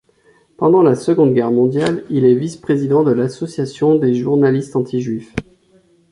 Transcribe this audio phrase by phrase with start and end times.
[0.57, 5.35] Pendant la Seconde Guerre mondiale, il est vice-président de l'Association des journalistes anti-juifs.